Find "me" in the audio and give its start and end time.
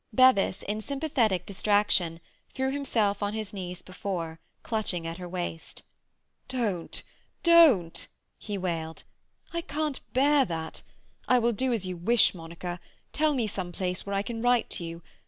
13.35-13.45